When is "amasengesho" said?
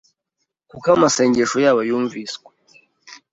0.95-1.57